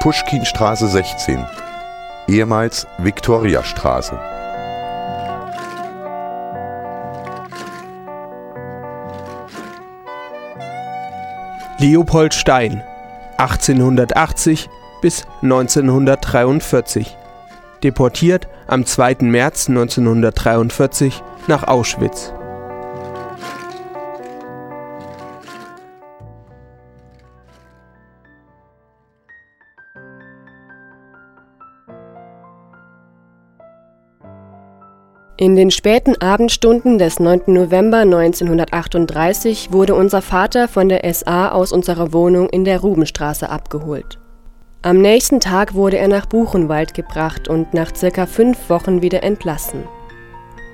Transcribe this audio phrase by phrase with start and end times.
[0.00, 1.44] Puschkinstraße 16,
[2.28, 4.16] ehemals Viktoriastraße.
[11.80, 12.84] Leopold Stein
[13.38, 14.70] 1880
[15.02, 17.16] bis 1943
[17.82, 19.16] deportiert am 2.
[19.22, 22.32] März 1943 nach Auschwitz
[35.40, 37.42] In den späten Abendstunden des 9.
[37.46, 44.18] November 1938 wurde unser Vater von der SA aus unserer Wohnung in der Rubenstraße abgeholt.
[44.82, 49.84] Am nächsten Tag wurde er nach Buchenwald gebracht und nach circa fünf Wochen wieder entlassen.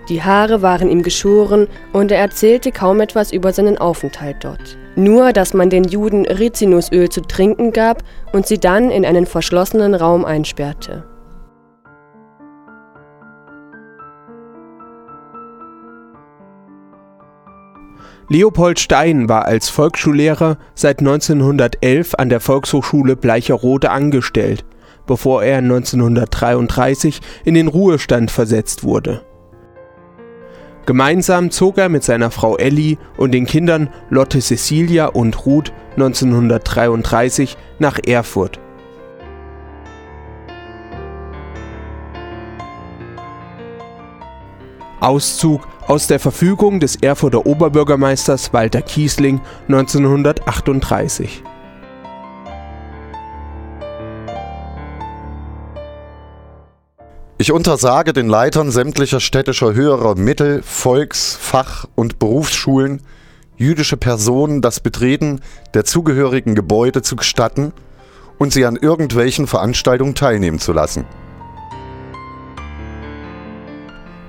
[0.08, 4.78] Die Haare waren ihm geschoren und er erzählte kaum etwas über seinen Aufenthalt dort.
[4.96, 8.02] Nur, dass man den Juden Rizinusöl zu trinken gab
[8.32, 11.04] und sie dann in einen verschlossenen Raum einsperrte.
[18.28, 24.64] Leopold Stein war als Volksschullehrer seit 1911 an der Volkshochschule Bleicherode angestellt,
[25.06, 29.22] bevor er 1933 in den Ruhestand versetzt wurde.
[30.86, 37.56] Gemeinsam zog er mit seiner Frau Elli und den Kindern Lotte Cecilia und Ruth 1933
[37.78, 38.60] nach Erfurt.
[45.00, 51.42] Auszug aus der Verfügung des Erfurter Oberbürgermeisters Walter Kiesling 1938.
[57.36, 63.02] Ich untersage den Leitern sämtlicher städtischer höherer Mittel-, Volks-, Fach- und Berufsschulen,
[63.56, 65.40] jüdische Personen das Betreten
[65.74, 67.72] der zugehörigen Gebäude zu gestatten
[68.38, 71.06] und sie an irgendwelchen Veranstaltungen teilnehmen zu lassen.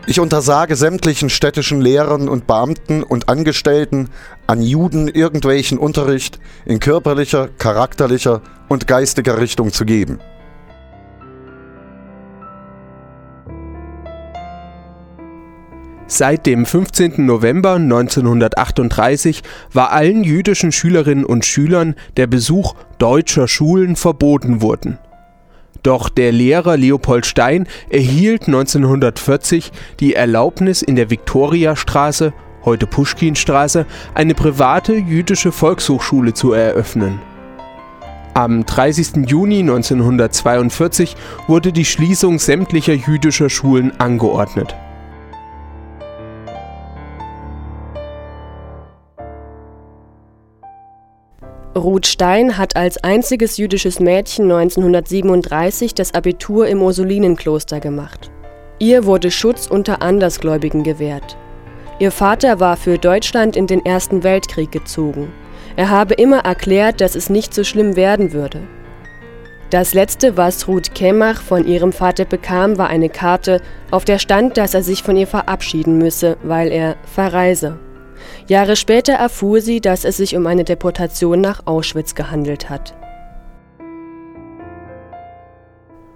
[0.08, 4.10] Ich untersage sämtlichen städtischen Lehrern und Beamten und Angestellten,
[4.46, 10.20] an Juden irgendwelchen Unterricht in körperlicher, charakterlicher und geistiger Richtung zu geben.
[16.08, 17.26] Seit dem 15.
[17.26, 19.42] November 1938
[19.74, 25.00] war allen jüdischen Schülerinnen und Schülern der Besuch deutscher Schulen verboten worden.
[25.86, 33.86] Doch der Lehrer Leopold Stein erhielt 1940 die Erlaubnis in der Viktoriastraße, heute Puschkinstraße,
[34.16, 37.22] eine private jüdische Volkshochschule zu eröffnen.
[38.34, 39.28] Am 30.
[39.28, 41.16] Juni 1942
[41.48, 44.76] wurde die Schließung sämtlicher jüdischer Schulen angeordnet
[51.78, 58.32] Ruth Stein hat als einziges jüdisches Mädchen 1937 das Abitur im Ursulinenkloster gemacht.
[58.80, 61.36] Ihr wurde Schutz unter Andersgläubigen gewährt.
[62.00, 65.34] Ihr Vater war für Deutschland in den Ersten Weltkrieg gezogen.
[65.76, 68.62] Er habe immer erklärt, dass es nicht so schlimm werden würde.
[69.70, 73.62] Das letzte, was Ruth Kemach von ihrem Vater bekam, war eine Karte,
[73.92, 77.80] auf der stand, dass er sich von ihr verabschieden müsse, weil er verreise.
[78.48, 82.96] Jahre später erfuhr sie, dass es sich um eine Deportation nach Auschwitz gehandelt hat.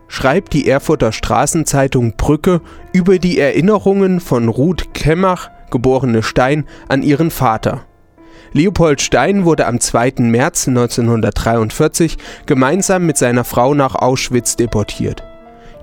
[0.07, 2.61] Schreibt die Erfurter Straßenzeitung Brücke
[2.93, 7.85] über die Erinnerungen von Ruth Kemmach, geborene Stein, an ihren Vater.
[8.51, 10.13] Leopold Stein wurde am 2.
[10.19, 15.23] März 1943 gemeinsam mit seiner Frau nach Auschwitz deportiert.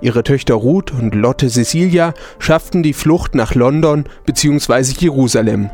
[0.01, 4.93] Ihre Töchter Ruth und Lotte Cecilia schafften die Flucht nach London bzw.
[4.99, 5.71] Jerusalem.